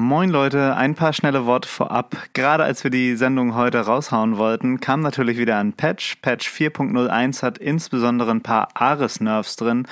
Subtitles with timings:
[0.00, 2.16] Moin Leute, ein paar schnelle Worte vorab.
[2.32, 6.18] Gerade als wir die Sendung heute raushauen wollten, kam natürlich wieder ein Patch.
[6.22, 9.88] Patch 4.01 hat insbesondere ein paar Ares-Nerfs drin.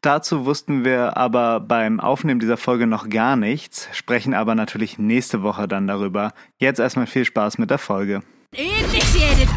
[0.00, 5.42] Dazu wussten wir aber beim Aufnehmen dieser Folge noch gar nichts, sprechen aber natürlich nächste
[5.42, 6.34] Woche dann darüber.
[6.58, 8.22] Jetzt erstmal viel Spaß mit der Folge.
[8.52, 9.48] Initiated.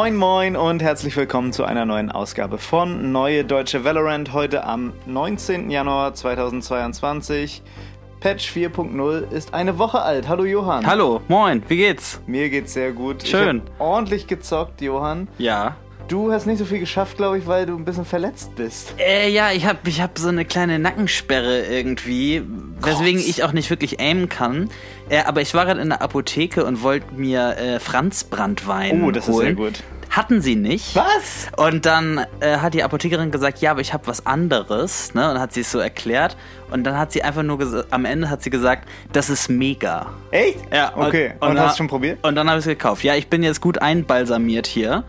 [0.00, 4.94] Moin moin und herzlich willkommen zu einer neuen Ausgabe von Neue Deutsche Valorant heute am
[5.04, 5.68] 19.
[5.68, 7.60] Januar 2022.
[8.18, 10.26] Patch 4.0 ist eine Woche alt.
[10.26, 10.86] Hallo Johann.
[10.86, 12.18] Hallo, moin, wie geht's?
[12.26, 13.28] Mir geht's sehr gut.
[13.28, 13.60] Schön.
[13.78, 15.28] Ordentlich gezockt, Johann.
[15.36, 15.76] Ja.
[16.10, 18.94] Du hast nicht so viel geschafft, glaube ich, weil du ein bisschen verletzt bist.
[18.98, 22.42] Äh, ja, ich hab, ich hab so eine kleine Nackensperre irgendwie,
[22.80, 24.70] weswegen ich auch nicht wirklich aimen kann.
[25.08, 29.28] Äh, aber ich war gerade in der Apotheke und wollte mir äh, Franzbrandwein Oh, das
[29.28, 29.46] ist holen.
[29.46, 29.84] sehr gut.
[30.10, 30.96] Hatten sie nicht.
[30.96, 31.46] Was?
[31.56, 35.30] Und dann äh, hat die Apothekerin gesagt, ja, aber ich habe was anderes, ne?
[35.30, 36.36] Und hat sie es so erklärt.
[36.72, 40.10] Und dann hat sie einfach nur am Ende hat sie gesagt, das ist mega.
[40.32, 40.58] Echt?
[40.72, 41.34] Ja, Okay.
[41.38, 42.18] Und, dann- hast du schon probiert?
[42.26, 43.04] Und dann habe ich es gekauft.
[43.04, 45.04] Ja, ich bin jetzt gut einbalsamiert hier.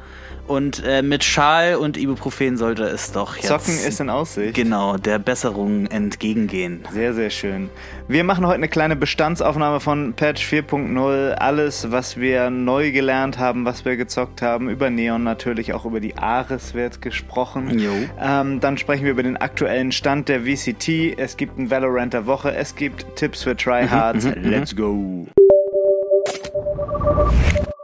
[0.47, 4.53] Und äh, mit Schal und Ibuprofen sollte es doch jetzt Zocken ist in Aussicht.
[4.53, 6.83] genau der Besserung entgegengehen.
[6.92, 7.70] Sehr, sehr schön.
[8.08, 11.33] Wir machen heute eine kleine Bestandsaufnahme von Patch 4.0.
[11.36, 14.70] Alles, was wir neu gelernt haben, was wir gezockt haben.
[14.70, 17.80] Über Neon natürlich, auch über die Ares wird gesprochen.
[17.80, 17.92] Jo.
[18.20, 21.17] Ähm, dann sprechen wir über den aktuellen Stand der VCT.
[21.17, 22.53] Es gibt ein Valorant der Woche.
[22.53, 24.28] Es gibt Tipps für Tryhards.
[24.42, 25.28] Let's go.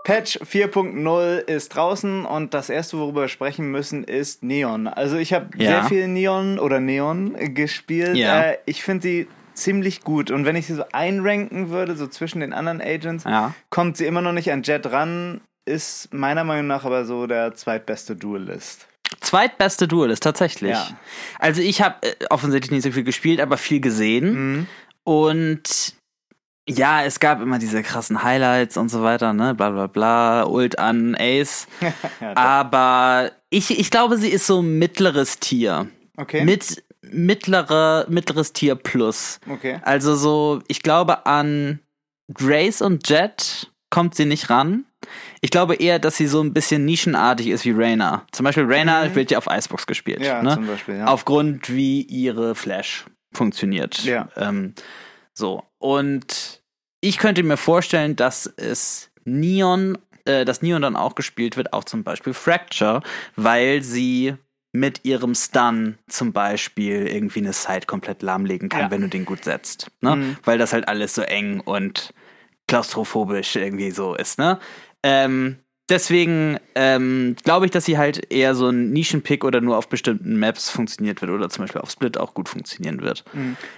[0.08, 4.88] Patch 4.0 ist draußen und das erste, worüber wir sprechen müssen, ist Neon.
[4.88, 5.70] Also ich habe Ja.
[5.70, 8.16] sehr viel Neon oder Neon gespielt.
[8.16, 8.42] Ja.
[8.52, 12.40] Äh, ich finde sie ziemlich gut und wenn ich sie so einranken würde, so zwischen
[12.40, 13.54] den anderen Agents, Ja.
[13.70, 17.54] kommt sie immer noch nicht an Jet ran, ist meiner Meinung nach aber so der
[17.56, 18.88] zweitbeste Duelist.
[19.20, 20.78] Zweitbeste Duel ist tatsächlich.
[21.38, 24.54] Also ich habe äh, offensichtlich nicht so viel gespielt, aber viel gesehen.
[24.60, 24.68] Mhm.
[25.04, 25.96] Und
[26.68, 29.56] ja, es gab immer diese krassen Highlights und so weiter, ne?
[29.56, 31.68] Bla bla bla, Ult an Ace.
[32.20, 35.88] Ja, aber ich, ich glaube, sie ist so mittleres Tier.
[36.18, 36.44] okay.
[36.44, 39.40] Mit mittlere, mittleres Tier plus.
[39.50, 39.80] okay.
[39.84, 41.80] Also so, ich glaube an
[42.34, 44.86] Grace und Jet kommt sie nicht ran.
[45.42, 48.26] Ich glaube eher, dass sie so ein bisschen nischenartig ist wie Reyna.
[48.32, 50.20] Zum Beispiel Reyna wird ja auf Icebox gespielt.
[50.20, 50.26] Mhm.
[50.26, 50.56] Ja, ne?
[50.56, 51.06] zum Beispiel, ja.
[51.06, 54.04] Aufgrund wie ihre Flash funktioniert.
[54.04, 54.28] Ja.
[54.36, 54.74] Ähm,
[55.34, 55.64] so.
[55.80, 56.62] Und
[57.02, 61.84] ich könnte mir vorstellen, dass es Neon, äh, dass Neon dann auch gespielt wird, auch
[61.84, 63.02] zum Beispiel Fracture,
[63.36, 64.36] weil sie
[64.74, 68.92] mit ihrem Stun zum Beispiel irgendwie eine Side komplett lahmlegen kann, Ja.
[68.92, 69.88] wenn du den gut setzt.
[70.02, 70.16] Ne?
[70.16, 70.38] Mhm.
[70.44, 72.14] Weil das halt alles so eng und
[72.68, 74.60] klaustrophobisch irgendwie so ist, ne?
[75.04, 75.58] Ähm,
[75.90, 80.38] deswegen ähm, glaube ich, dass sie halt eher so ein Nischenpick oder nur auf bestimmten
[80.38, 83.24] Maps funktioniert wird oder zum Beispiel auf Split auch gut funktionieren wird.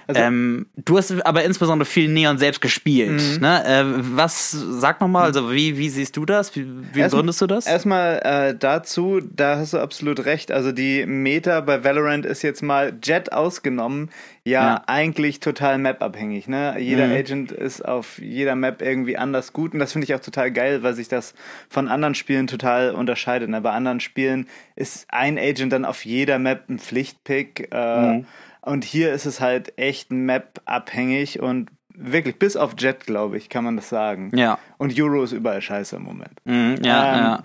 [0.06, 3.22] Also- ähm, du hast aber insbesondere viel Neon selbst gespielt.
[3.36, 3.40] Mhm.
[3.40, 3.64] Ne?
[3.64, 3.84] Äh,
[4.16, 6.54] was, sag nochmal, also wie, wie siehst du das?
[6.56, 7.66] Wie, wie Erst- du das?
[7.66, 10.50] Erstmal äh, dazu, da hast du absolut recht.
[10.52, 14.10] Also die Meta bei Valorant ist jetzt mal Jet ausgenommen,
[14.42, 14.82] ja, Ja.
[14.86, 16.48] eigentlich total map-abhängig.
[16.48, 16.74] Ne?
[16.78, 17.12] Jeder Mhm.
[17.12, 20.82] Agent ist auf jeder Map irgendwie anders gut und das finde ich auch total geil,
[20.82, 21.34] weil sich das
[21.68, 23.48] von anderen Spielen total unterscheidet.
[23.50, 23.60] Ne?
[23.60, 28.26] Bei anderen Spielen ist ein Agent dann auf jeder Map ein Pflichtpick äh, Mhm.
[28.62, 33.64] und hier ist es halt echt map-abhängig und wirklich bis auf Jet, glaube ich, kann
[33.64, 34.30] man das sagen.
[34.34, 34.58] ja.
[34.78, 36.32] Und Euro ist überall scheiße im Moment.
[36.44, 37.42] Mhm, ja, Ähm, ja.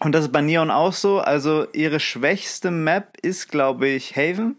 [0.00, 1.20] Und das ist bei Neon auch so.
[1.20, 4.56] Also ihre schwächste Map ist, glaube ich, Haven.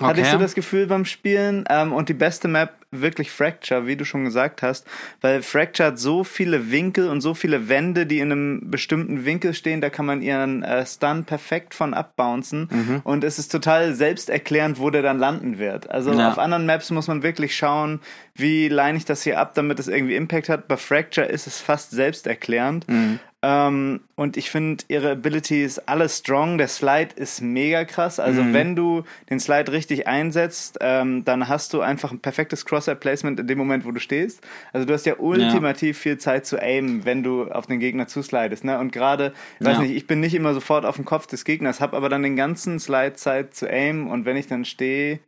[0.00, 0.32] Hatte ich Okay.
[0.36, 1.64] so das Gefühl beim Spielen.
[1.70, 4.86] Ähm, und die beste Map wirklich Fracture, wie du schon gesagt hast.
[5.20, 9.54] Weil Fracture hat so viele Winkel und so viele Wände, die in einem bestimmten Winkel
[9.54, 9.80] stehen.
[9.80, 12.68] Da kann man ihren äh, Stun perfekt von abbouncen.
[12.70, 13.00] Mhm.
[13.04, 15.90] Und es ist total selbsterklärend, wo der dann landen wird.
[15.90, 16.30] Also Ja.
[16.30, 18.00] auf anderen Maps muss man wirklich schauen,
[18.34, 20.68] wie leine ich das hier ab, damit es irgendwie Impact hat.
[20.68, 22.88] Bei Fracture ist es fast selbsterklärend.
[22.88, 23.18] Mhm.
[23.44, 26.58] Ähm, und ich finde, ihre Ability ist alles strong.
[26.58, 28.20] Der Slide ist mega krass.
[28.20, 28.54] Also, Mhm.
[28.54, 33.46] wenn du den Slide richtig einsetzt, ähm, dann hast du einfach ein perfektes Crosshair-Placement in
[33.48, 34.42] dem Moment, wo du stehst.
[34.72, 38.62] Also, du hast ja ultimativ viel Zeit zu aimen, wenn du auf den Gegner zuslidest.
[38.64, 38.78] Ne?
[38.78, 39.82] Und gerade, ich weiß Ja.
[39.82, 42.36] nicht, ich bin nicht immer sofort auf dem Kopf des Gegners, habe aber dann den
[42.36, 44.06] ganzen Slide Zeit zu aimen.
[44.08, 45.18] Und wenn ich dann stehe,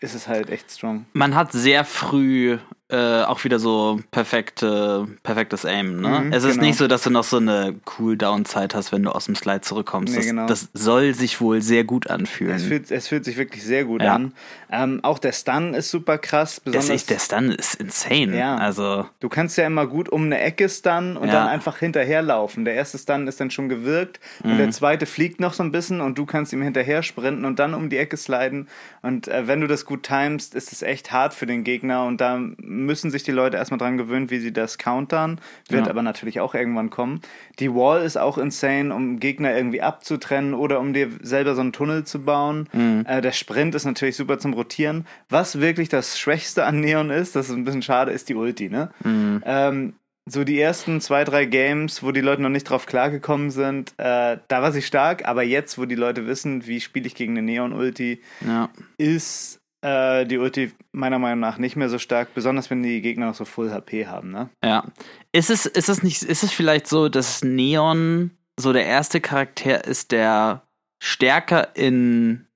[0.00, 1.04] ist es halt echt strong.
[1.12, 2.58] Man hat sehr früh
[2.92, 6.00] äh, auch wieder so perfekte, perfektes Aim.
[6.00, 6.08] Ne?
[6.26, 6.66] Mhm, es ist genau.
[6.66, 10.12] nicht so, dass du noch so eine Cooldown-Zeit hast, wenn du aus dem Slide zurückkommst.
[10.12, 10.46] Nee, das, genau.
[10.46, 12.54] das soll sich wohl sehr gut anfühlen.
[12.54, 14.14] Es fühlt, es fühlt sich wirklich sehr gut Ja.
[14.16, 14.34] an.
[14.70, 16.56] Ähm, auch der Stun ist super krass.
[16.56, 18.36] das Besonders, ist, der Stun ist insane.
[18.36, 18.56] Ja.
[18.56, 21.34] Also, Du kannst ja immer gut um eine Ecke stunnen und Ja.
[21.34, 22.64] dann einfach hinterherlaufen.
[22.64, 24.58] Der erste Stun ist dann schon gewirkt und Mhm.
[24.58, 27.74] der zweite fliegt noch so ein bisschen und du kannst ihm hinterher sprinten und dann
[27.74, 28.68] um die Ecke sliden.
[29.02, 32.20] Und äh, wenn du das gut timest, ist es echt hart für den Gegner und
[32.20, 32.38] da
[32.84, 35.40] müssen sich die Leute erstmal dran gewöhnen, wie sie das countern.
[35.68, 35.90] Wird Ja.
[35.90, 37.20] aber natürlich auch irgendwann kommen.
[37.58, 41.72] Die Wall ist auch insane, um Gegner irgendwie abzutrennen oder um dir selber so einen
[41.72, 42.68] Tunnel zu bauen.
[42.72, 43.04] Mhm.
[43.06, 45.06] Äh, der Sprint ist natürlich super zum Rotieren.
[45.28, 48.68] Was wirklich das Schwächste an Neon ist, das ist ein bisschen schade, ist die Ulti,
[48.68, 48.90] ne?
[49.04, 49.42] Mhm.
[49.44, 49.92] Ähm,
[50.24, 54.36] so die ersten zwei, drei Games, wo die Leute noch nicht drauf klargekommen sind, äh,
[54.46, 57.42] da war sie stark, aber jetzt, wo die Leute wissen, wie spiele ich gegen eine
[57.42, 58.68] Neon-Ulti, ja.
[58.98, 63.26] ist äh, die Ulti meiner Meinung nach nicht mehr so stark, besonders wenn die Gegner
[63.26, 64.48] noch so Full HP haben, ne?
[64.64, 64.84] Ja.
[65.32, 69.84] Ist es, ist es nicht, ist es vielleicht so, dass Neon so der erste Charakter
[69.84, 70.62] ist, der
[71.02, 72.46] stärker in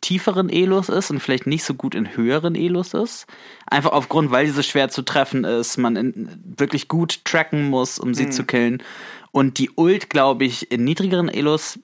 [0.00, 3.26] tieferen Elos ist und vielleicht nicht so gut in höheren Elos ist?
[3.66, 8.14] Einfach aufgrund, weil diese schwer zu treffen ist, man in, wirklich gut tracken muss, um
[8.14, 8.32] sie Mhm.
[8.32, 8.82] zu killen.
[9.32, 11.78] Und die Ult, glaube ich, in niedrigeren Elos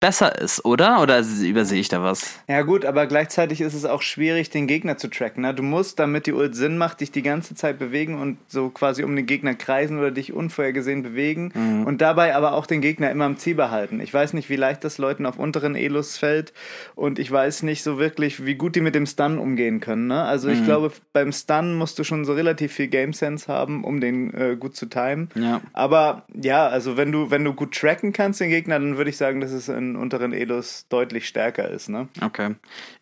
[0.00, 1.02] besser ist, oder?
[1.02, 2.38] Oder übersehe ich da was?
[2.46, 5.42] Ja gut, aber gleichzeitig ist es auch schwierig, den Gegner zu tracken.
[5.42, 5.52] Ne?
[5.54, 9.02] Du musst, damit die Ult Sinn macht, dich die ganze Zeit bewegen und so quasi
[9.02, 11.84] um den Gegner kreisen oder dich unvorhergesehen bewegen Mhm.
[11.86, 14.00] und dabei aber auch den Gegner immer im Ziel behalten.
[14.00, 16.52] Ich weiß nicht, wie leicht das Leuten auf unteren Elos fällt
[16.94, 20.06] und ich weiß nicht so wirklich, wie gut die mit dem Stun umgehen können.
[20.06, 20.22] Ne?
[20.22, 20.54] Also Mhm.
[20.54, 24.32] ich glaube, beim Stun musst du schon so relativ viel Game Sense haben, um den
[24.34, 25.28] äh, gut zu timen.
[25.34, 25.60] Ja.
[25.72, 29.16] Aber ja, also wenn du, wenn du gut tracken kannst, den Gegner, dann würde ich
[29.16, 31.88] sagen, dass es unteren Elos deutlich stärker ist.
[31.88, 32.08] Ne?
[32.20, 32.54] Okay.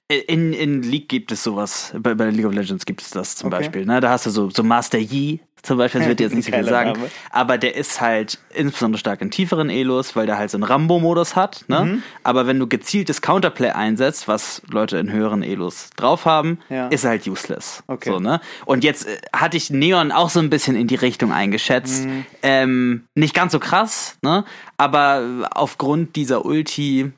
[0.09, 1.93] In, in League gibt es sowas.
[1.99, 3.59] Bei, bei League of Legends gibt es das zum Okay.
[3.59, 3.87] Beispiel.
[3.87, 4.01] Ne?
[4.01, 6.53] Da hast du so, so Master Yi zum Beispiel, das wird dir jetzt nicht so
[6.53, 6.93] viel sagen.
[6.93, 7.11] Name.
[7.31, 11.35] Aber der ist halt insbesondere stark in tieferen Elos, weil der halt so einen Rambo-Modus
[11.35, 11.65] hat.
[11.69, 11.81] Ne?
[11.85, 12.03] Mhm.
[12.23, 16.87] Aber wenn du gezieltes Counterplay einsetzt, was Leute in höheren Elos drauf haben, Ja.
[16.89, 17.83] ist er halt useless.
[17.89, 18.11] Okay.
[18.11, 18.41] So, ne?
[18.65, 22.05] Und jetzt äh, hatte ich Neon auch so ein bisschen in die Richtung eingeschätzt.
[22.07, 22.27] Mhm.
[22.43, 24.45] Ähm, nicht ganz so krass, ne?
[24.77, 27.13] aber aufgrund dieser Ulti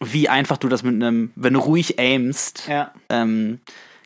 [0.00, 2.90] wie einfach du das mit einem, wenn du ruhig aimst, Ja.
[3.08, 3.60] ähm,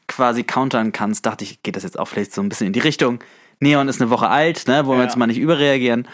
[0.07, 2.81] quasi countern kannst, dachte ich, geht das jetzt auch vielleicht so ein bisschen in die
[2.81, 3.19] Richtung.
[3.61, 5.09] Neon ist eine Woche alt, ne, wollen wir Ja.
[5.09, 6.09] jetzt mal nicht überreagieren.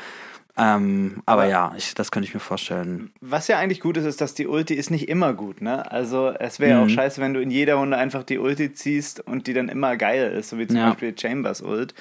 [0.59, 3.11] Ähm, aber Aber- ja, ich, das könnte ich mir vorstellen.
[3.21, 5.91] Was ja eigentlich gut ist, ist, dass die Ulti ist nicht immer gut, ne?
[5.93, 6.87] Also es wäre ja Mhm.
[6.87, 9.97] auch scheiße, wenn du in jeder Runde einfach die Ulti ziehst und die dann immer
[9.99, 10.89] geil ist, so wie zum Ja.
[10.89, 11.93] Beispiel Chambers Ult.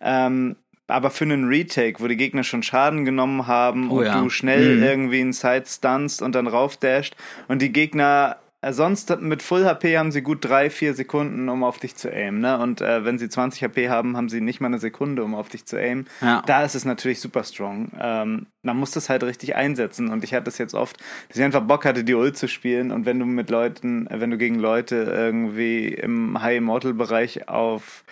[0.00, 0.54] Ähm,
[0.86, 4.20] aber für einen Retake, wo die Gegner schon Schaden genommen haben Oh und ja.
[4.20, 4.82] du schnell Mhm.
[4.84, 7.16] irgendwie einen Side stunst und dann raufdasht
[7.48, 8.36] und die Gegner
[8.72, 12.40] sonst mit Full HP haben sie gut drei, vier Sekunden, um auf dich zu aimen.
[12.40, 12.58] Ne?
[12.58, 15.48] Und äh, wenn sie 20 HP haben, haben sie nicht mal eine Sekunde, um auf
[15.48, 16.06] dich zu aimen.
[16.20, 16.42] Ja.
[16.46, 17.90] Da ist es natürlich super strong.
[18.00, 20.08] Ähm, man muss das halt richtig einsetzen.
[20.10, 22.90] Und ich hatte es jetzt oft, dass ich einfach Bock hatte, die Ult zu spielen.
[22.90, 27.48] Und wenn du mit Leuten, äh, wenn du gegen Leute irgendwie im High Immortal Bereich
[27.48, 28.04] auf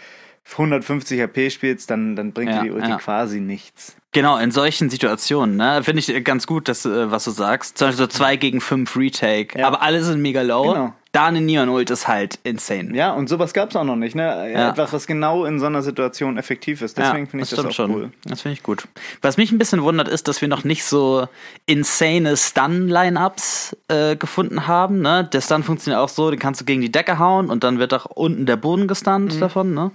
[0.52, 2.96] 150 HP spielst, dann, dann bringt Ja, dir die Ulti ja.
[2.98, 3.96] quasi nichts.
[4.14, 7.78] Genau, in solchen Situationen, ne, finde ich ganz gut, dass, äh, was du sagst.
[7.78, 9.66] Zum Beispiel so 2 gegen 5 Retake, Ja.
[9.66, 10.72] aber alle sind mega low.
[10.72, 10.92] Genau.
[11.12, 12.94] Da eine Neon-Ult ist halt insane.
[12.96, 14.50] Ja, und sowas gab es auch noch nicht, ne?
[14.50, 14.70] Ja.
[14.70, 16.96] Etwas, was genau in so einer Situation effektiv ist.
[16.96, 18.10] Deswegen finde ich das, auch stimmt cool.
[18.24, 18.88] Das finde ich gut.
[19.20, 21.28] Was mich ein bisschen wundert, ist, dass wir noch nicht so
[21.66, 25.00] insane Stun-Line-Ups äh, gefunden haben.
[25.02, 25.28] Ne?
[25.30, 27.92] Der Stun funktioniert auch so, den kannst du gegen die Decke hauen und dann wird
[27.92, 28.88] auch unten der Boden Mhm.
[28.88, 29.74] gestunt davon.
[29.74, 29.90] Ne?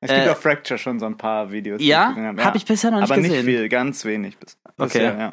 [0.00, 1.80] Es gibt Äh, auf Fracture schon so ein paar Videos.
[1.82, 2.14] Ja?
[2.16, 2.44] habe.
[2.44, 3.32] Hab ich bisher noch nicht Aber gesehen.
[3.32, 4.36] nicht viel, ganz wenig.
[4.38, 4.86] Bis, Okay.
[4.98, 5.32] bisher, ja.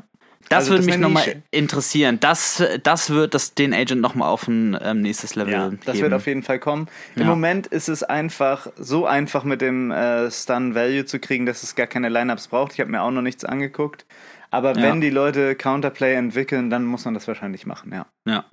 [0.50, 2.20] Das Also würde das mich nochmal interessieren.
[2.22, 6.14] Das, das wird das, den Agent nochmal auf ein ähm, nächstes Level Ja, das wird
[6.14, 6.88] auf jeden Fall kommen.
[7.16, 7.28] Im Ja.
[7.28, 11.76] Moment ist es einfach so einfach mit dem äh, Stun Value zu kriegen, dass es
[11.76, 12.74] gar keine Lineups braucht.
[12.74, 14.06] Ich habe mir auch noch nichts angeguckt.
[14.50, 14.84] Aber Ja.
[14.84, 18.06] wenn die Leute Counterplay entwickeln, dann muss man das wahrscheinlich machen, ja.
[18.26, 18.46] ja.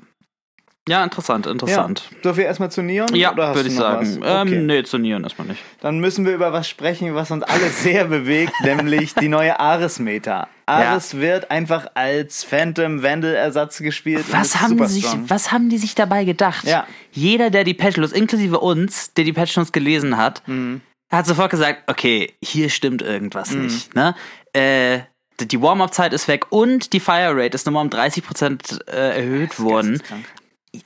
[0.89, 2.09] Ja, interessant, interessant.
[2.11, 2.19] Ja.
[2.23, 3.15] Dürfen wir erstmal zu Neon?
[3.15, 4.21] Ja, oder hast würde du ich sagen.
[4.21, 4.43] was?
[4.43, 4.55] Okay.
[4.55, 5.63] Ähm, nee, zu Neon erstmal nicht.
[5.81, 10.49] Dann müssen wir über was sprechen, was uns alle sehr bewegt, nämlich die neue Ares-Meta.
[10.67, 14.25] Ares wird einfach als Phantom Vandal-Ersatz gespielt.
[14.31, 16.65] Was haben, sich, was haben die sich dabei gedacht?
[16.65, 16.87] Ja.
[17.13, 20.81] Jeder, der die Patch Notes, inklusive uns, der die Patch gelesen hat, Mhm.
[21.11, 23.95] hat sofort gesagt, okay, hier stimmt irgendwas nicht.
[23.95, 24.15] Ne?
[24.53, 25.01] Äh,
[25.41, 30.01] die Warm-Up-Zeit ist weg und die Fire Rate ist nochmal um 30% äh, erhöht worden.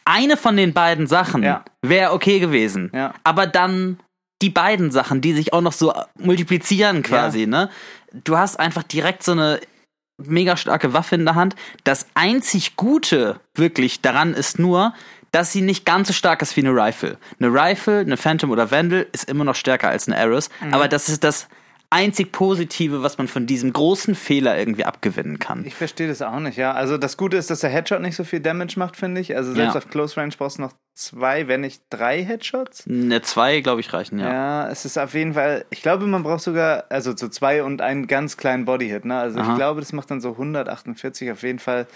[0.05, 1.65] Eine von den beiden Sachen Ja.
[1.83, 2.91] wäre okay gewesen.
[2.95, 3.15] Ja.
[3.25, 3.99] Aber dann
[4.43, 7.71] die beiden Sachen, die sich auch noch so multiplizieren quasi, ne?
[8.25, 9.61] Du hast einfach direkt so eine
[10.23, 11.55] mega starke Waffe in der Hand.
[11.85, 14.95] Das einzig Gute wirklich daran ist nur,
[15.33, 17.19] dass sie nicht ganz so stark ist wie eine Rifle.
[17.39, 20.73] Eine Rifle, eine Phantom oder Vandal ist immer noch stärker als eine Ares, Mhm.
[20.75, 21.49] aber das ist das
[21.91, 25.65] einzig Positive, was man von diesem großen Fehler irgendwie abgewinnen kann.
[25.65, 26.73] Ich verstehe das auch nicht, ja.
[26.73, 29.35] Also das Gute ist, dass der Headshot nicht so viel Damage macht, finde ich.
[29.37, 29.79] Also selbst Ja.
[29.79, 32.87] auf Close Range brauchst du noch zwei, wenn nicht drei Headshots.
[32.89, 34.33] Eine 2, glaube ich, reichen, ja.
[34.33, 34.69] Ja.
[34.69, 38.07] es ist auf jeden Fall, ich glaube, man braucht sogar, also so zwei und einen
[38.07, 39.19] ganz kleinen Bodyhit, ne?
[39.19, 39.51] Also Aha.
[39.53, 41.87] ich glaube, das macht dann so 148 auf jeden Fall.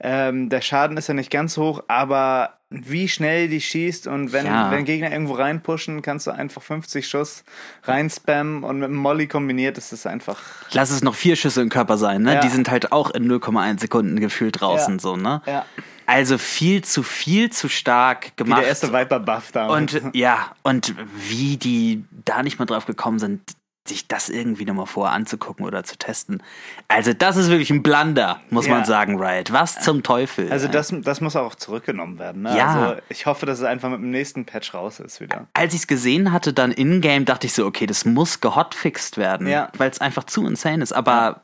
[0.00, 4.46] Ähm, der Schaden ist ja nicht ganz hoch, aber wie schnell die schießt und wenn,
[4.46, 4.70] Ja.
[4.70, 7.44] wenn Gegner irgendwo reinpushen, kannst du einfach 50 Schuss
[7.84, 10.38] reinspammen und mit dem Molly kombiniert ist es einfach.
[10.72, 12.34] Lass es noch vier Schüsse im Körper sein, ne?
[12.34, 12.40] Ja.
[12.40, 15.00] Die sind halt auch in 0,1 Sekunden gefühlt draußen, Ja.
[15.00, 15.42] so, ne?
[15.46, 15.66] Ja.
[16.06, 18.60] Also viel zu viel zu stark Wie gemacht.
[18.62, 19.68] der erste Viper-Buff da.
[19.68, 20.94] und ja, und
[21.28, 23.40] wie die da nicht mal drauf gekommen sind,
[23.84, 26.40] sich das irgendwie nochmal vorher anzugucken oder zu testen.
[26.86, 28.74] Also das ist wirklich ein Blunder, muss Ja.
[28.74, 29.52] man sagen, Riot.
[29.52, 30.52] Was zum Teufel.
[30.52, 32.42] Also das, das muss auch zurückgenommen werden.
[32.42, 32.56] Ne?
[32.56, 32.66] Ja.
[32.90, 35.48] Also ich hoffe, dass es einfach mit dem nächsten Patch raus ist wieder.
[35.54, 39.48] Als ich es gesehen hatte, dann in-game, dachte ich so, okay, das muss gehotfixt werden,
[39.48, 39.68] Ja.
[39.76, 40.92] weil es einfach zu insane ist.
[40.92, 41.42] Aber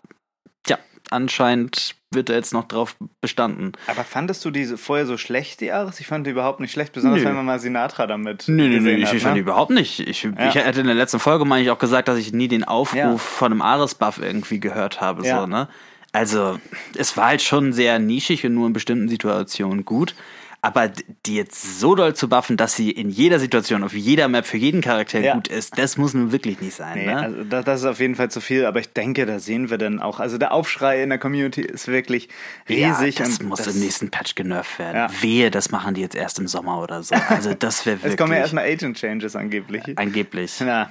[0.68, 0.78] ja,
[1.10, 3.72] anscheinend wird er jetzt noch drauf bestanden.
[3.86, 6.00] Aber fandest du diese vorher so schlecht, die Ares?
[6.00, 7.28] Ich fand die überhaupt nicht schlecht, besonders Nö.
[7.28, 9.14] wenn man mal Sinatra damit Nö, nö, nö, ich, hat.
[9.14, 9.40] ich fand ne?
[9.40, 10.00] überhaupt nicht.
[10.00, 12.64] Ich, ich hätte in der letzten Folge, meine ich, auch gesagt, dass ich nie den
[12.64, 13.16] Aufruf Ja.
[13.18, 15.26] von einem Ares-Buff irgendwie gehört habe.
[15.26, 15.40] Ja.
[15.40, 15.68] So, ne?
[16.12, 16.58] Also,
[16.96, 20.14] es war halt schon sehr nischig und nur in bestimmten Situationen gut.
[20.60, 20.90] Aber
[21.24, 24.56] die jetzt so doll zu buffen, dass sie in jeder Situation, auf jeder Map für
[24.56, 25.34] jeden Charakter Ja.
[25.34, 26.98] gut ist, das muss nun wirklich nicht sein.
[26.98, 27.16] Nee, ne?
[27.16, 29.78] also das, das ist auf jeden Fall zu viel, aber ich denke, da sehen wir
[29.78, 30.18] dann auch.
[30.18, 32.28] Also der Aufschrei in der Community ist wirklich
[32.68, 33.18] riesig.
[33.20, 34.96] ja, das muss das, im nächsten Patch genervt werden.
[34.96, 35.08] Ja.
[35.22, 37.14] Wehe, das machen die jetzt erst im Sommer oder so.
[37.28, 39.82] Also das wäre wirklich Es kommen ja erstmal Agent Changes angeblich.
[39.96, 40.54] angeblich.
[40.60, 40.90] Na,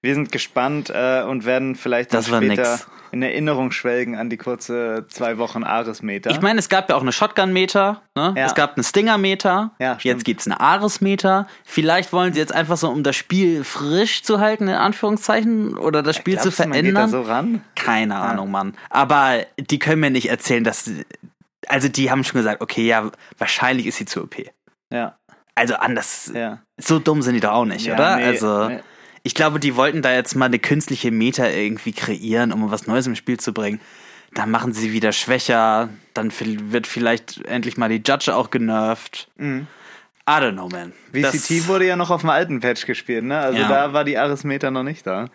[0.00, 2.40] wir sind gespannt äh, und werden vielleicht dann später
[2.72, 2.86] nix.
[3.10, 6.30] in Erinnerung schwelgen an die kurze zwei Wochen Ares-Meter.
[6.30, 8.34] Ich meine, es gab ja auch eine Shotgun-Meter, ne?
[8.36, 8.46] Ja.
[8.46, 11.46] es gab einen Stinger-Meter, Ja, jetzt gibt's eine Ares-Meter.
[11.64, 16.02] Vielleicht wollen sie jetzt einfach so, um das Spiel frisch zu halten, in Anführungszeichen, oder
[16.02, 17.10] das Spiel zu Glaubst du, man geht verändern.
[17.10, 17.62] da so ran?
[17.74, 18.74] Keine Ahnung, Mann.
[18.90, 20.90] Aber die können mir nicht erzählen, dass.
[21.66, 24.36] Also, die haben schon gesagt, okay, ja, wahrscheinlich ist sie zu OP.
[24.90, 25.16] Ja,
[25.56, 26.30] Also, anders.
[26.34, 26.60] ja.
[26.78, 28.16] So dumm sind die doch auch nicht, Ja, oder?
[28.16, 28.68] nee, also.
[28.68, 28.78] nee.
[29.22, 33.06] Ich glaube, die wollten da jetzt mal eine künstliche Meta irgendwie kreieren, um was Neues
[33.06, 33.80] im Spiel zu bringen.
[34.34, 36.30] Dann machen sie wieder schwächer, dann
[36.70, 39.28] wird vielleicht endlich mal die Judge auch genervt.
[39.40, 39.64] I
[40.26, 40.92] don't know, man.
[41.12, 43.38] Das- VCT wurde ja noch auf dem alten Patch gespielt, ne?
[43.38, 43.68] Also Ja.
[43.68, 45.28] da war die Ares-Meter noch nicht da.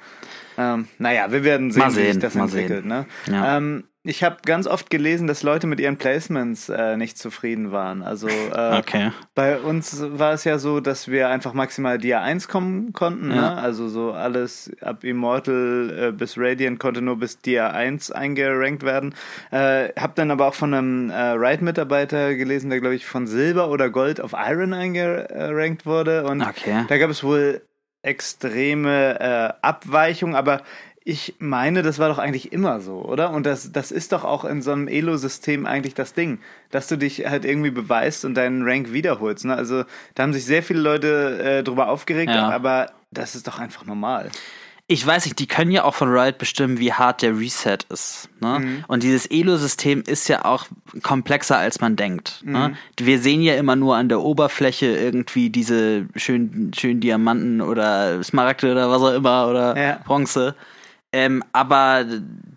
[0.56, 2.84] Ähm, naja, wir werden sehen, Mal wie sich sehen, das entwickelt.
[2.84, 2.88] sehen.
[2.88, 3.06] Ne?
[3.26, 3.58] Ja.
[3.58, 8.04] Ähm, ich habe ganz oft gelesen, dass Leute mit ihren Placements äh, nicht zufrieden waren.
[8.04, 9.12] Also äh, Okay.
[9.34, 13.32] bei uns war es ja so, dass wir einfach maximal Dia 1 kommen konnten.
[13.32, 13.36] Ja.
[13.56, 13.58] Ne?
[13.58, 19.16] Also so alles ab Immortal äh, bis Radiant konnte nur bis Dia 1 eingerankt werden.
[19.52, 23.70] Äh, hab dann aber auch von einem äh, Riot-Mitarbeiter gelesen, der glaube ich von Silber
[23.70, 26.26] oder Gold auf Iron eingerankt wurde.
[26.26, 26.84] Und Okay.
[26.90, 27.62] da gab es wohl
[28.02, 30.62] extreme äh, Abweichungen, aber
[31.06, 33.32] ich meine, das war doch eigentlich immer so, oder?
[33.32, 36.40] Und das, das ist doch auch in so einem Elo-System eigentlich das Ding,
[36.72, 39.44] dass du dich halt irgendwie beweist und deinen Rank wiederholst.
[39.46, 39.54] Ne?
[39.56, 39.84] Also
[40.16, 42.50] da haben sich sehr viele Leute äh, drüber aufgeregt, Ja.
[42.50, 44.30] aber das ist doch einfach normal.
[44.88, 48.30] Ich weiß nicht, die können ja auch von Riot bestimmen, wie hart der Reset ist.
[48.42, 48.60] Ne?
[48.60, 48.84] Mhm.
[48.88, 50.66] Und dieses Elo-System ist ja auch
[51.02, 52.42] komplexer, als man denkt.
[52.44, 52.52] Mhm.
[52.52, 52.78] Ne?
[52.98, 58.72] Wir sehen ja immer nur an der Oberfläche irgendwie diese schönen, schönen Diamanten oder Smaragde
[58.74, 60.00] oder was auch immer oder Ja.
[60.06, 60.54] Bronze.
[61.14, 62.06] Ähm, aber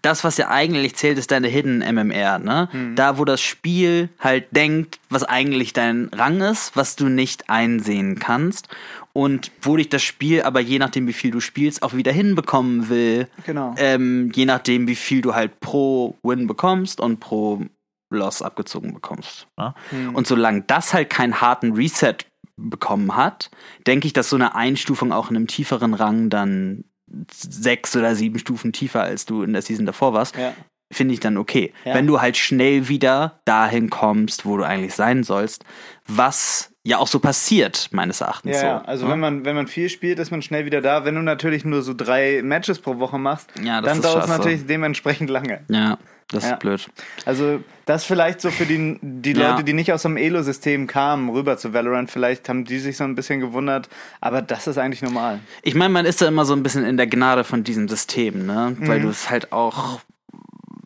[0.00, 2.68] das, was ja eigentlich zählt, ist deine Hidden MMR, ne?
[2.72, 2.96] Mhm.
[2.96, 8.18] Da, wo das Spiel halt denkt, was eigentlich dein Rang ist, was du nicht einsehen
[8.18, 8.68] kannst
[9.12, 12.88] und wo dich das Spiel aber je nachdem, wie viel du spielst, auch wieder hinbekommen
[12.88, 13.28] will.
[13.44, 13.75] Genau.
[13.76, 17.62] Ähm, je nachdem, wie viel du halt pro Win bekommst und pro
[18.10, 19.48] Loss abgezogen bekommst.
[19.58, 19.75] Ne?
[20.14, 22.16] Und solange das halt keinen harten Reset
[22.56, 23.50] bekommen hat,
[23.86, 26.84] denke ich, dass so eine Einstufung auch in einem tieferen Rang dann
[27.32, 30.52] sechs oder sieben Stufen tiefer, als du in der Season davor warst, Ja.
[30.92, 31.73] finde ich dann okay.
[31.85, 31.94] Ja.
[31.94, 35.64] Wenn du halt schnell wieder dahin kommst, wo du eigentlich sein sollst,
[36.06, 38.52] was ja auch so passiert, meines Erachtens.
[38.54, 38.66] Ja, so.
[38.66, 39.12] ja, also ne?
[39.12, 41.04] wenn man, wenn man viel spielt, ist man schnell wieder da.
[41.04, 44.66] Wenn du natürlich nur so drei Matches pro Woche machst, Ja, dann dauert es natürlich
[44.66, 45.61] dementsprechend lange.
[45.68, 46.52] Ja, das Ja.
[46.52, 46.88] ist blöd.
[47.25, 49.52] Also das vielleicht so für die, die Ja.
[49.52, 53.04] Leute, die nicht aus dem Elo-System kamen, rüber zu Valorant, vielleicht haben die sich so
[53.04, 53.88] ein bisschen gewundert,
[54.21, 55.40] aber das ist eigentlich normal.
[55.62, 58.45] Ich meine, man ist da immer so ein bisschen in der Gnade von diesem System,
[58.47, 58.76] ne?
[58.78, 58.88] Mhm.
[58.88, 60.00] Weil du es halt auch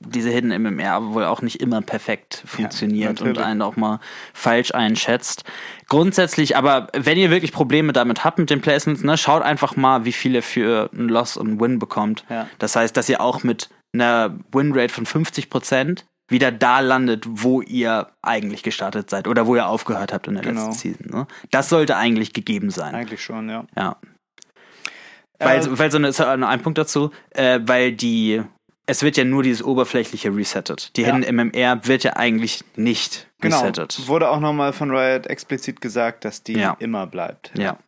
[0.03, 3.47] diese Hidden MMR wohl auch nicht immer perfekt funktioniert und natürlich.
[3.47, 4.01] einen auch mal
[4.35, 5.45] falsch einschätzt.
[5.89, 10.05] Grundsätzlich, aber wenn ihr wirklich Probleme damit habt mit den Placements, ne, schaut einfach mal,
[10.05, 12.25] wie viel ihr für einen Loss und Win bekommt.
[12.29, 12.49] Ja.
[12.59, 17.61] Das heißt, dass ihr auch mit einer Winrate von 50 Prozent wieder da landet, wo
[17.61, 20.67] ihr eigentlich gestartet seid oder wo ihr aufgehört habt in der Genau.
[20.67, 21.07] letzten Season.
[21.11, 21.27] Ne?
[21.51, 22.95] Das sollte eigentlich gegeben sein.
[22.95, 23.65] Eigentlich schon, ja.
[23.77, 23.97] Ja.
[25.39, 28.43] Weil, Äh, weil so eine, ein Punkt dazu, äh, weil die,
[28.87, 30.97] es wird ja nur dieses oberflächliche resettet.
[30.97, 31.15] Die Ja.
[31.15, 33.59] Hidden MMR wird ja eigentlich nicht Genau.
[33.61, 34.07] resettet.
[34.07, 36.77] Wurde auch nochmal von Riot explizit gesagt, dass die Ja.
[36.79, 37.51] immer bleibt.
[37.57, 37.79] Ja.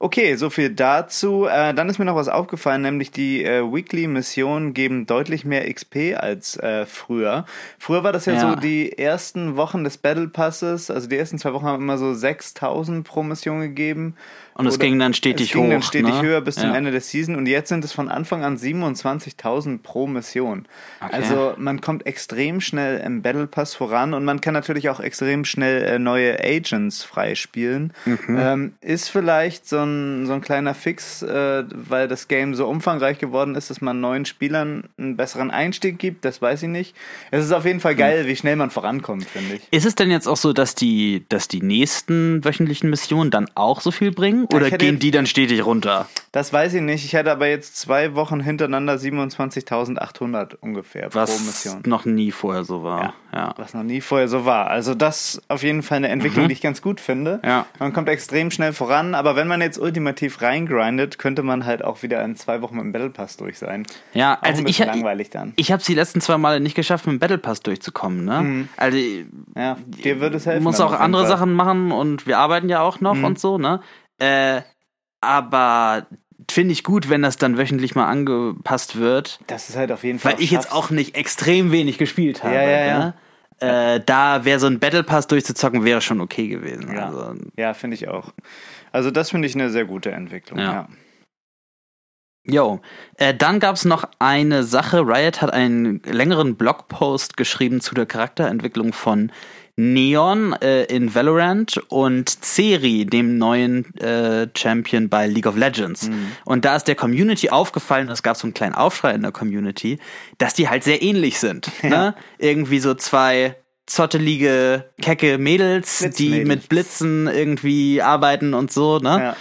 [0.00, 1.46] Okay, so viel dazu.
[1.46, 6.14] Äh, dann ist mir noch was aufgefallen, nämlich die äh, Weekly-Missionen geben deutlich mehr XP
[6.16, 7.46] als äh, früher.
[7.80, 8.40] Früher war das ja, Ja.
[8.50, 12.14] so, die ersten Wochen des Battle Passes, also die ersten zwei Wochen haben immer so
[12.14, 14.14] 6000 pro Mission gegeben.
[14.58, 15.70] Und es ging dann stetig es ging hoch.
[15.70, 16.22] dann stetig ne?
[16.22, 16.74] höher bis zum ja.
[16.74, 20.66] Ende der Season und jetzt sind es von Anfang an 27.000 pro Mission.
[21.00, 21.12] Okay.
[21.12, 25.44] Also man kommt extrem schnell im Battle Pass voran und man kann natürlich auch extrem
[25.44, 27.92] schnell äh, neue Agents freispielen.
[28.04, 28.36] Mhm.
[28.36, 33.18] Ähm, ist vielleicht so ein, so ein kleiner Fix, äh, weil das Game so umfangreich
[33.18, 36.96] geworden ist, dass man neuen Spielern einen besseren Einstieg gibt, das weiß ich nicht.
[37.30, 39.62] Es ist auf jeden Fall geil, wie schnell man vorankommt, finde ich.
[39.70, 43.80] Ist es denn jetzt auch so, dass die, dass die nächsten wöchentlichen Missionen dann auch
[43.80, 44.47] so viel bringen?
[44.52, 46.06] Oder gehen jetzt- die dann stetig runter?
[46.32, 47.04] Das weiß ich nicht.
[47.04, 51.82] Ich hatte aber jetzt zwei Wochen hintereinander 27.800 ungefähr pro Was Mission.
[51.86, 53.14] noch nie vorher so war.
[53.32, 53.54] Ja.
[53.56, 54.68] Was noch nie vorher so war.
[54.68, 57.40] Also das auf jeden Fall eine Entwicklung, die ich ganz gut finde.
[57.44, 57.66] Ja.
[57.78, 62.02] Man kommt extrem schnell voran, aber wenn man jetzt ultimativ reingrindet, könnte man halt auch
[62.02, 63.86] wieder in zwei Wochen mit dem Battle Pass durch sein.
[64.12, 65.52] Ja, Auch also ein ich, langweilig dann.
[65.56, 68.24] ich habe es die letzten zwei Male nicht geschafft, mit dem Battle Pass durchzukommen.
[68.24, 68.68] Ne?
[68.76, 68.98] Also
[69.56, 70.62] Ja, dir würde es helfen.
[70.64, 71.30] muss dann auch andere Fall.
[71.30, 73.24] Sachen machen und wir arbeiten ja auch noch Mhm.
[73.24, 73.80] und so, ne?
[74.18, 74.62] Äh,
[75.20, 76.06] aber
[76.50, 80.18] finde ich gut, wenn das dann wöchentlich mal angepasst wird, Das ist halt auf jeden
[80.18, 80.34] Fall.
[80.34, 82.54] weil ich jetzt auch nicht extrem wenig gespielt habe.
[82.54, 82.98] Ja, ja, ja.
[82.98, 83.14] Ne?
[83.60, 86.94] Äh, da wäre so ein Battle Pass durchzuzocken, wäre schon okay gewesen.
[86.94, 88.32] Ja, Also, ja finde ich auch.
[88.92, 90.58] Also das finde ich eine sehr gute Entwicklung.
[90.60, 90.72] Ja.
[90.72, 90.88] Ja.
[92.44, 92.80] Jo,
[93.16, 95.00] äh, dann gab es noch eine Sache.
[95.00, 99.32] Riot hat einen längeren Blogpost geschrieben zu der Charakterentwicklung von
[99.80, 106.10] Neon äh, in Valorant und Ceri, dem neuen äh, Champion bei League of Legends.
[106.44, 110.00] Und da ist der Community aufgefallen, es gab so einen kleinen Aufschrei in der Community,
[110.38, 111.70] dass die halt sehr ähnlich sind.
[111.88, 112.14] Ne?
[112.38, 113.56] Irgendwie so zwei
[113.86, 118.98] zottelige, kecke Mädels, die mit Blitzen irgendwie arbeiten und so.
[118.98, 119.08] Ne?
[119.08, 119.36] Ja.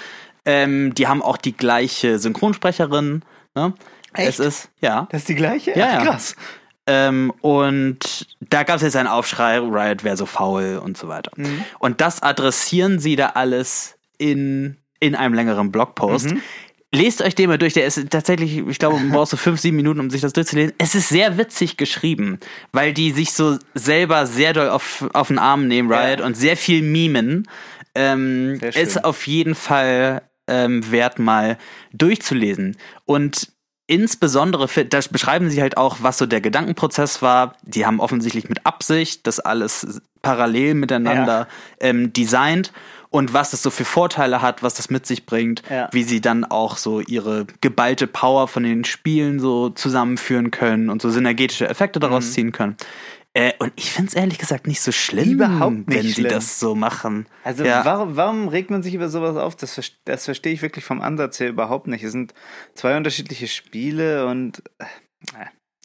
[0.46, 3.24] Ähm, die haben auch die gleiche Synchronsprecherin.
[3.54, 3.74] Ne?
[4.14, 4.30] Echt?
[4.30, 5.08] Es ist, ja.
[5.12, 5.78] Das ist die gleiche?
[5.78, 6.18] Ja, Ach, ja.
[6.88, 11.32] Ähm, und da gab es jetzt einen Aufschrei, Riot wäre so faul und so weiter.
[11.36, 11.64] Mhm.
[11.80, 16.32] Und das adressieren sie da alles in, in einem längeren Blogpost.
[16.32, 16.42] Mhm.
[16.94, 19.76] Lest euch den mal durch, der ist tatsächlich, ich glaube, man braucht so fünf, sieben
[19.76, 20.74] Minuten, um sich das durchzulesen.
[20.78, 22.40] Es ist sehr witzig geschrieben,
[22.72, 26.26] weil die sich so selber sehr doll auf, auf den Arm nehmen, Riot, Ja.
[26.26, 27.46] und sehr viel mimen.
[27.94, 31.58] Ähm, ist auf jeden Fall ähm, wert, mal
[31.92, 32.78] durchzulesen.
[33.06, 33.50] Und
[33.88, 37.56] insbesondere, für, da beschreiben sie halt auch, was so der Gedankenprozess war.
[37.64, 41.48] Die haben offensichtlich mit Absicht das alles parallel miteinander
[41.80, 42.72] ähm, designt
[43.10, 45.88] und was das so für Vorteile hat, was das mit sich bringt, Ja.
[45.94, 51.02] wie sie dann auch so ihre geballte Power von den Spielen so zusammenführen können und
[51.02, 52.76] so synergetische Effekte daraus ziehen können.
[53.38, 56.30] Äh, und ich finde es ehrlich gesagt nicht so schlimm, Überhaupt nicht wenn sie schlimm.
[56.30, 57.28] das so machen.
[57.44, 57.86] Also ja.
[57.86, 59.56] warum, warum regt man sich über sowas auf?
[59.56, 62.04] Das, das verstehe ich wirklich vom Ansatz her überhaupt nicht.
[62.04, 62.34] Es sind
[62.74, 64.86] zwei unterschiedliche Spiele und äh,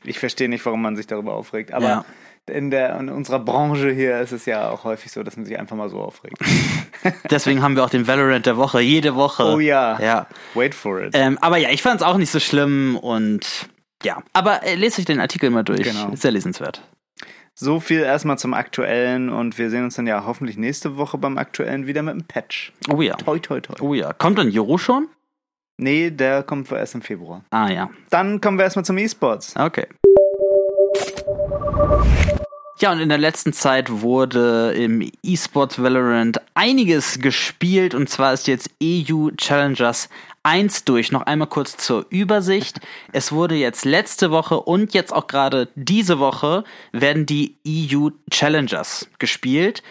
[0.05, 1.73] ich verstehe nicht, warum man sich darüber aufregt.
[1.75, 2.05] Aber Ja.
[2.51, 5.59] in, der, in unserer Branche hier ist es ja auch häufig so, dass man sich
[5.59, 6.39] einfach mal so aufregt.
[7.31, 9.45] Deswegen haben wir auch den Valorant der Woche, jede Woche.
[9.45, 10.01] Oh ja.
[10.01, 10.27] Ja.
[10.55, 11.11] Wait for it.
[11.15, 13.69] Ähm, aber ja, ich fand es auch nicht so schlimm und
[14.03, 14.23] ja.
[14.33, 15.83] Aber äh, lest euch den Artikel mal durch.
[15.83, 16.11] Genau.
[16.13, 16.83] Ist sehr lesenswert.
[17.63, 21.39] So viel erstmal zum Aktuellen und wir sehen uns dann ja hoffentlich nächste Woche beim
[21.39, 22.73] Aktuellen wieder mit einem Patch.
[22.93, 23.15] Oh ja.
[23.15, 23.77] Toi, toi, toi.
[23.81, 24.13] Oh ja.
[24.15, 25.07] Kommt dann Joro schon?
[25.77, 27.45] Nee, der kommt erst im Februar.
[27.51, 27.89] Ah ja.
[28.11, 29.55] Dann kommen wir erstmal zum E-Sports.
[29.55, 29.87] Okay.
[32.81, 38.49] Ja, und in der letzten Zeit wurde im eSports Valorant einiges gespielt und zwar ist
[38.49, 40.09] jetzt EU Challengers
[40.43, 41.13] 1 durch.
[41.13, 42.81] Noch einmal kurz zur Übersicht.
[43.15, 49.11] Es wurde jetzt letzte Woche und jetzt auch gerade diese Woche werden die EU Challengers
[49.19, 49.83] gespielt.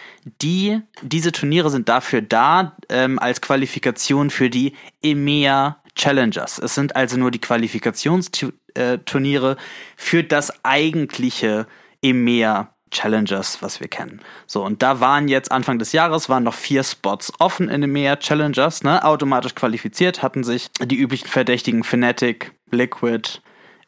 [0.42, 6.58] Die, diese Turniere sind dafür da, ähm, als Qualifikation für die EMEA Challengers.
[6.58, 9.56] Es sind also nur die Qualifikationsturniere
[9.96, 11.68] für das eigentliche
[12.02, 14.20] EMEA Challengers, was wir kennen.
[14.46, 18.16] So, und da waren jetzt Anfang des Jahres waren noch vier Spots offen in EMEA
[18.16, 23.40] Challengers, ne, automatisch qualifiziert, hatten sich die üblichen Verdächtigen Fnatic, Liquid,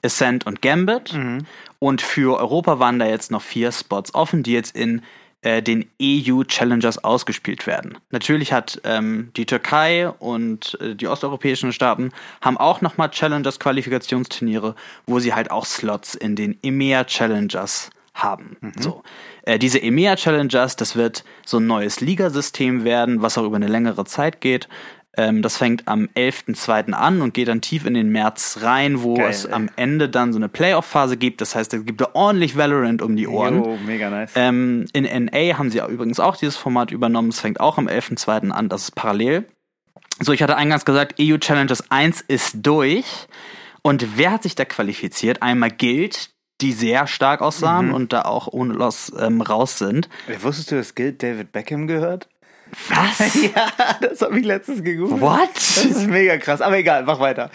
[0.03, 1.15] Ascent und Gambit.
[1.79, 5.03] Und für Europa waren da jetzt noch vier Spots offen, die jetzt in
[5.45, 7.99] äh, den EU Challengers ausgespielt werden.
[8.11, 14.75] Natürlich hat ähm, die Türkei und äh, die osteuropäischen Staaten haben auch nochmal Challengers Qualifikationsturniere,
[15.07, 18.57] wo sie halt auch Slots in den EMEA Challengers haben.
[18.79, 19.03] So.
[19.43, 23.67] Äh, diese EMEA Challengers, das wird so ein neues Ligasystem werden, was auch über eine
[23.69, 24.69] längere Zeit geht.
[25.17, 26.93] Ähm, das fängt am 11.02.
[26.93, 29.53] an und geht dann tief in den März rein, wo Geil, es ey.
[29.53, 31.41] am Ende dann so eine Playoff-Phase gibt.
[31.41, 33.63] Das heißt, es gibt da ordentlich Valorant um die Ohren.
[33.63, 34.33] Jo, mega nice.
[34.35, 37.29] Ähm, in NA haben sie übrigens auch dieses Format übernommen.
[37.29, 38.51] Es fängt auch am 11.02.
[38.51, 39.45] an, das ist parallel.
[40.21, 43.27] So, ich hatte eingangs gesagt, EU Challengers 1 ist durch.
[43.83, 45.43] Und wer hat sich da qualifiziert?
[45.43, 47.95] Einmal Guild, die sehr stark aussahen Mhm.
[47.95, 50.09] und da auch ohne Loss ähm, raus sind.
[50.41, 52.29] Wusstest du, dass Guild David Beckham gehört?
[52.89, 53.35] Was?
[53.43, 53.69] ja,
[54.01, 55.21] das habe ich letztens gegoogelt.
[55.21, 55.51] What?
[55.55, 56.61] Das ist mega krass.
[56.61, 57.51] Aber egal, mach weiter.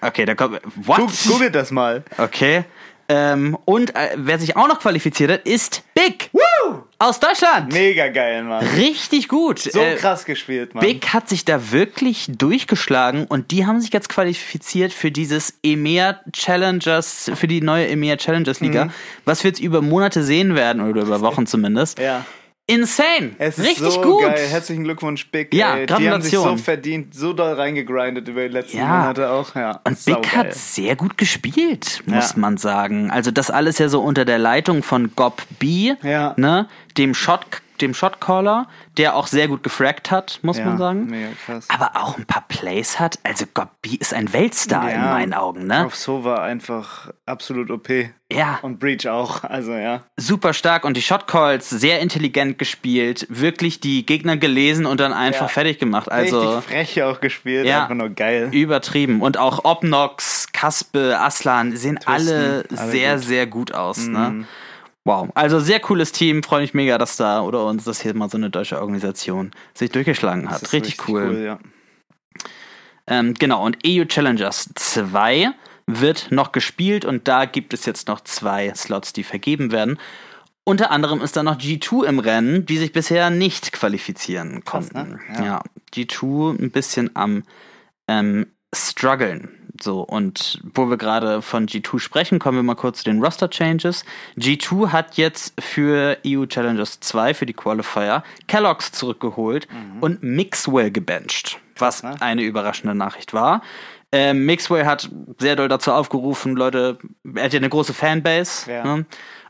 [0.00, 0.60] Okay, da kommt.
[0.76, 1.10] What?
[1.26, 2.04] Googelt das mal.
[2.18, 2.64] Okay.
[3.08, 6.82] Ähm, und äh, wer sich auch noch qualifiziert hat, ist Big Woo!
[6.98, 7.72] aus Deutschland.
[7.72, 8.64] Mega geil, Mann.
[8.76, 9.58] Richtig gut.
[9.60, 10.84] So Äh, krass gespielt, Mann.
[10.84, 16.20] Big hat sich da wirklich durchgeschlagen und die haben sich jetzt qualifiziert für dieses EMEA
[16.32, 18.88] Challengers, für die neue EMEA Challengers Liga,
[19.24, 21.98] was wir jetzt über Monate sehen werden oder über Wochen zumindest.
[21.98, 22.04] Mhm.
[22.04, 22.24] Ja.
[22.68, 23.36] Insane!
[23.38, 24.22] Es ist Richtig so gut!
[24.22, 24.44] geil.
[24.50, 25.54] Herzlichen Glückwunsch, Big.
[25.54, 25.86] Ja, ey.
[25.86, 28.86] Die haben sich so verdient, so doll reingegrindet über die letzten Ja.
[28.88, 29.54] Monate auch.
[29.54, 29.80] Ja.
[29.84, 30.04] Und.
[30.04, 32.38] Big hat sehr gut gespielt, muss Ja.
[32.40, 33.08] man sagen.
[33.12, 36.34] Also das alles ja so unter der Leitung von Gob B, Ja.
[36.36, 41.06] ne, dem Shot, dem Shotcaller, der auch sehr gut gefragt hat, muss ja, man sagen.
[41.06, 41.68] Mega krass.
[41.68, 43.18] Aber auch ein paar Plays hat.
[43.22, 45.12] Also Gob B ist ein Weltstar in Ja.
[45.12, 45.86] meinen Augen, ne?
[45.86, 47.88] Auf So war einfach absolut OP.
[48.32, 49.44] Ja, Und Breach auch.
[49.44, 50.02] Also ja.
[50.16, 55.42] super stark und die Shotcalls sehr intelligent gespielt, wirklich die Gegner gelesen und dann einfach
[55.42, 55.48] Ja.
[55.48, 56.10] fertig gemacht.
[56.10, 57.66] Also Richtig frech auch gespielt.
[57.66, 57.82] Ja.
[57.82, 58.48] Einfach nur geil.
[58.52, 59.20] übertrieben.
[59.22, 63.22] Und auch Obnox, Kaspe, Aslan sehen alle, alle sehr, gut.
[63.22, 63.26] Mhm.
[63.28, 63.98] sehr gut aus.
[64.06, 64.44] Ne?
[65.06, 65.30] Wow.
[65.34, 66.42] Also sehr cooles Team.
[66.42, 69.90] Freue mich mega, dass da oder uns, dass hier mal so eine deutsche Organisation sich
[69.92, 70.62] durchgeschlagen hat.
[70.62, 71.44] Ist Richtig, cool.
[71.44, 71.58] ja.
[73.06, 73.64] Ähm, genau.
[73.64, 75.52] Und EU Challengers 2
[75.86, 80.00] wird noch gespielt und da gibt es jetzt noch zwei Slots, die vergeben werden.
[80.64, 85.12] Unter anderem ist da noch G2 im Rennen, die sich bisher nicht qualifizieren Krass, konnten.
[85.12, 85.20] ne?
[85.38, 85.44] ja.
[85.44, 85.62] Ja.
[85.94, 87.44] G2 ein bisschen am
[88.08, 89.65] ähm, struggeln.
[89.80, 94.04] So, und wo wir gerade von G2 sprechen, kommen wir mal kurz zu den Roster-Changes.
[94.38, 99.68] G2 hat jetzt für EU Challengers 2, für die Qualifier, Kellogg's zurückgeholt
[100.00, 102.14] und Mixwell gebencht, was ne?
[102.20, 103.62] eine überraschende Nachricht war.
[104.12, 106.98] Ähm, Mixwell hat sehr doll dazu aufgerufen, Leute,
[107.34, 108.84] er hat ja eine große Fanbase, Ja.
[108.96, 109.06] ne?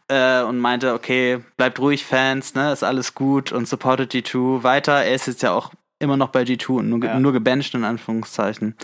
[0.09, 4.93] äh, und meinte, okay, bleibt ruhig, Fans, ne, ist alles gut und supportet G2 weiter.
[5.05, 7.19] Er ist jetzt ja auch immer noch bei G2 und nur, ge Ja.
[7.21, 8.77] nur gebencht, in Anführungszeichen.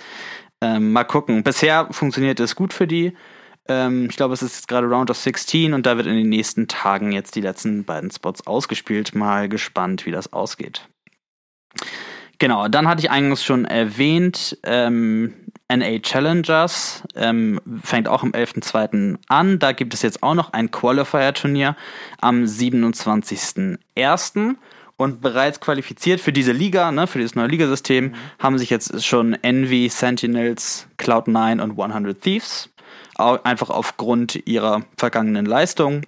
[0.63, 1.43] Ähm, mal gucken.
[1.43, 3.17] Bisher funktioniert es gut für die.
[3.69, 6.69] Ähm, ich glaube, es ist gerade Round of 16 und da wird in den nächsten
[6.69, 9.17] Tagen jetzt die letzten beiden Spots ausgespielt.
[9.17, 10.87] Mal gespannt, wie das ausgeht.
[12.39, 15.35] Genau, dann hatte ich eingangs schon erwähnt, ähm,
[15.69, 19.17] NA Challengers ähm, fängt auch am 11.02.
[19.29, 19.59] an.
[19.59, 21.75] Da gibt es jetzt auch noch ein Qualifier-Turnier
[22.21, 24.55] am 27.01.
[25.03, 29.35] Und bereits qualifiziert für diese Liga, ne, für dieses neue Ligasystem, haben sich jetzt schon
[29.43, 32.69] Envy, Sentinels, Cloud9 und 100 Thieves.
[33.17, 36.03] Einfach aufgrund ihrer vergangenen Leistung.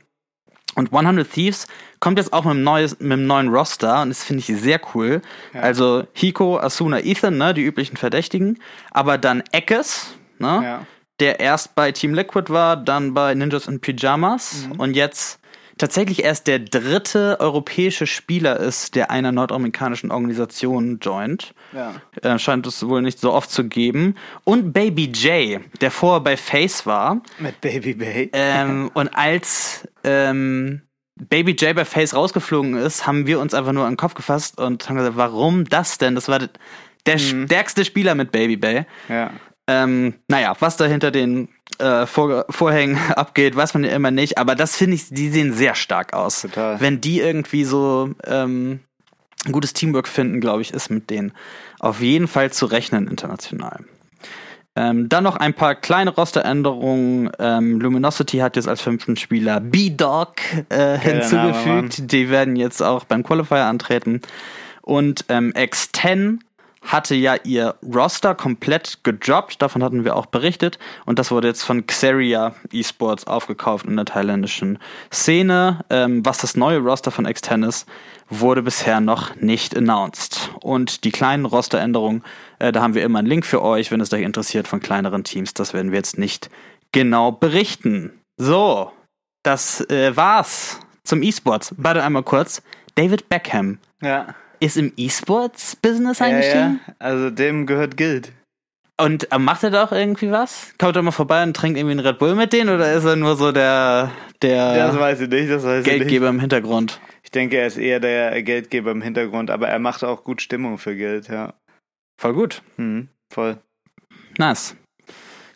[0.76, 1.66] Und 100 Thieves
[2.00, 4.80] kommt jetzt auch mit einem, neues, mit einem neuen Roster und das finde ich sehr
[4.94, 5.22] cool.
[5.52, 8.58] Also Hiko, Asuna, Ethan, ne, die üblichen Verdächtigen.
[8.90, 10.86] Aber dann Eckes, ne, Ja.
[11.20, 15.38] der erst bei Team Liquid war, dann bei Ninjas in Pyjamas und jetzt
[15.78, 21.54] tatsächlich erst der dritte europäische Spieler ist, der einer nordamerikanischen Organisation joint.
[21.72, 21.94] Ja.
[22.22, 24.14] Äh, scheint es wohl nicht so oft zu geben.
[24.44, 27.22] Und Baby J, der vorher bei Face war.
[27.38, 28.30] Mit Baby Bay.
[28.32, 30.82] Ähm, und als ähm,
[31.16, 34.60] Baby J bei Face rausgeflogen ist, haben wir uns einfach nur an den Kopf gefasst
[34.60, 36.14] und haben gesagt, warum das denn?
[36.14, 36.50] Das war der-
[37.06, 38.86] der stärkste Spieler mit Baby Bay.
[39.10, 39.30] Ja.
[39.66, 41.48] Ähm, naja, was da hinter den
[41.78, 45.52] äh, Vor Vorhängen abgeht, weiß man ja immer nicht, aber das finde ich, die sehen
[45.52, 46.42] sehr stark aus.
[46.42, 46.80] Total.
[46.80, 48.80] Wenn die irgendwie so ähm,
[49.46, 51.32] ein gutes Teamwork finden, glaube ich, ist mit denen
[51.80, 53.84] auf jeden Fall zu rechnen international.
[54.76, 57.30] Ähm, dann noch ein paar kleine Rosteränderungen.
[57.38, 60.34] Ähm, Luminosity hat jetzt als fünften Spieler B-Dog
[60.68, 62.10] äh, hinzugefügt.
[62.10, 64.20] Die werden jetzt auch beim Qualifier antreten.
[64.82, 66.40] Und ähm, X10
[66.94, 70.78] hatte ja ihr Roster komplett gedroppt, davon hatten wir auch berichtet.
[71.06, 74.78] Und das wurde jetzt von Xeria Esports aufgekauft in der thailändischen
[75.12, 75.80] Szene.
[75.90, 77.88] Ähm, was das neue Roster von X10 ist,
[78.30, 80.50] wurde bisher noch nicht announced.
[80.60, 82.22] Und die kleinen Rosteränderungen,
[82.60, 85.24] äh, da haben wir immer einen Link für euch, wenn es euch interessiert von kleineren
[85.24, 85.52] Teams.
[85.52, 86.48] Das werden wir jetzt nicht
[86.92, 88.12] genau berichten.
[88.36, 88.92] So,
[89.42, 91.74] das äh, war's zum E-Sports.
[91.76, 92.62] Warte einmal kurz.
[92.94, 94.36] David Beckham Ja.
[94.60, 96.32] Ist im E-Sports-Business Ja, ja.
[96.34, 96.80] eingestiegen?
[96.98, 98.32] Also dem gehört Guild.
[99.00, 100.72] Und äh, macht er da auch irgendwie was?
[100.78, 103.16] Kommt er mal vorbei und trinkt irgendwie einen Red Bull mit denen oder ist er
[103.16, 105.98] nur so der, der Das weiß ich nicht, das weiß ich nicht.
[105.98, 107.00] Geldgeber im Hintergrund?
[107.24, 110.78] Ich denke, er ist eher der Geldgeber im Hintergrund, aber er macht auch gut Stimmung
[110.78, 111.54] für Geld, ja.
[112.20, 112.62] Voll gut.
[112.76, 113.58] Mhm, voll.
[114.38, 114.76] Nice.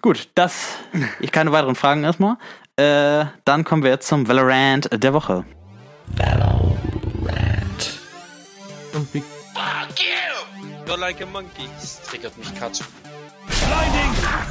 [0.03, 0.77] Gut, das.
[1.21, 2.37] Ich keine weiteren Fragen erstmal.
[2.77, 5.45] Äh, dann kommen wir jetzt zum Valorant der Woche.
[8.99, 9.23] Irgendwie
[9.55, 10.85] Fuck you!
[10.87, 11.69] You're like a monkey.
[11.79, 12.83] Das triggert mich Katsu.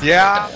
[0.02, 0.50] Ja,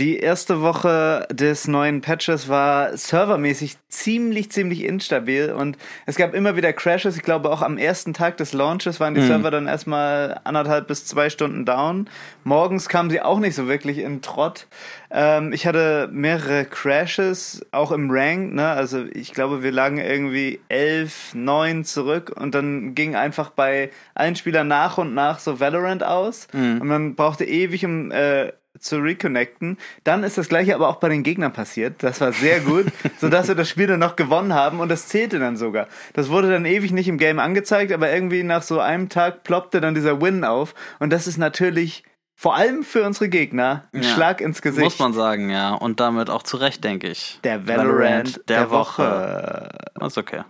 [0.00, 6.56] Die erste Woche des neuen Patches war servermäßig ziemlich, ziemlich instabil und es gab immer
[6.56, 7.16] wieder Crashes.
[7.16, 11.06] Ich glaube, auch am ersten Tag des Launches waren die Server dann erstmal anderthalb bis
[11.06, 12.10] zwei Stunden down.
[12.42, 14.66] Morgens kamen sie auch nicht so wirklich in Trott.
[15.12, 18.52] Ähm, ich hatte mehrere Crashes, auch im Rank.
[18.52, 18.66] Ne?
[18.66, 24.34] Also ich glaube, wir lagen irgendwie elf, neun zurück und dann ging einfach bei allen
[24.34, 28.50] Spielern nach und nach so Valorant aus und man brauchte ewig, um äh,
[28.84, 29.78] zu reconnecten.
[30.04, 32.02] Dann ist das gleiche aber auch bei den Gegnern passiert.
[32.02, 32.86] Das war sehr gut,
[33.20, 35.88] sodass wir das Spiel dann noch gewonnen haben und das zählte dann sogar.
[36.12, 39.80] Das wurde dann ewig nicht im Game angezeigt, aber irgendwie nach so einem Tag ploppte
[39.80, 42.04] dann dieser Win auf und das ist natürlich
[42.36, 44.08] vor allem für unsere Gegner ein Ja.
[44.14, 44.84] Schlag ins Gesicht.
[44.84, 45.72] Muss man sagen, ja.
[45.74, 47.38] Und damit auch zu Recht, denke ich.
[47.44, 49.68] der Valorant, der, Woche.
[50.04, 50.42] Ist okay.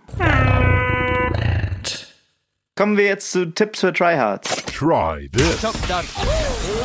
[2.75, 4.65] Kommen wir jetzt zu Tipps für Tryhards.
[4.65, 5.61] Try this.
[5.61, 5.73] Tips.
[5.87, 6.84] Wow.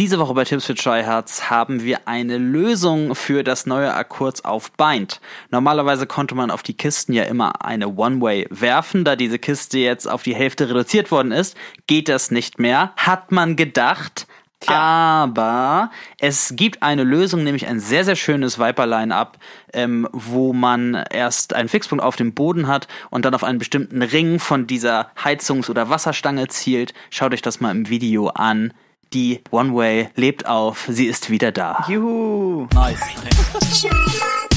[0.00, 4.72] Diese Woche bei Tipps für Tryhards haben wir eine Lösung für das neue Akkurz auf
[4.72, 5.20] Bind.
[5.50, 9.04] Normalerweise konnte man auf die Kisten ja immer eine One-Way werfen.
[9.04, 12.92] Da diese Kiste jetzt auf die Hälfte reduziert worden ist, geht das nicht mehr.
[12.96, 14.26] Hat man gedacht.
[14.66, 19.38] Aber es gibt eine Lösung, nämlich ein sehr, sehr schönes Viper-Line-Up,
[19.72, 24.02] ähm, wo man erst einen Fixpunkt auf dem Boden hat und dann auf einen bestimmten
[24.02, 26.92] Ring von dieser Heizungs- oder Wasserstange zielt.
[27.10, 28.72] Schaut euch das mal im Video an.
[29.12, 31.84] Die One-Way lebt auf, sie ist wieder da.
[31.88, 32.68] Juhu.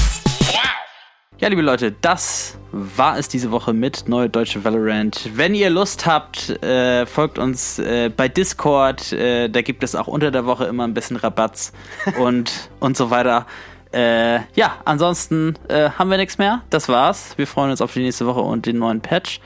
[1.40, 5.30] Ja, liebe Leute, das war es diese Woche mit Neue Deutsche Valorant.
[5.34, 9.12] Wenn ihr Lust habt, äh, folgt uns äh, bei Discord.
[9.12, 11.72] Äh, da gibt es auch unter der Woche immer ein bisschen Rabatz
[12.20, 13.46] und, und so weiter.
[13.92, 16.62] Äh, ja, ansonsten äh, haben wir nichts mehr.
[16.70, 17.34] Das war's.
[17.36, 19.40] Wir freuen uns auf die nächste Woche und den neuen Patch.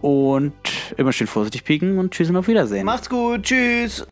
[0.00, 0.52] Und
[0.96, 2.86] immer schön vorsichtig pieken und tschüss und auf Wiedersehen.
[2.86, 3.42] Macht's gut.
[3.42, 4.06] Tschüss.